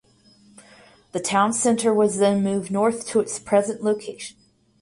The 1.11 1.19
town 1.19 1.53
center 1.53 1.93
was 1.93 2.17
then 2.17 2.41
moved 2.43 2.71
north 2.71 3.05
to 3.09 3.19
its 3.19 3.37
present 3.37 3.83
location. 3.83 4.35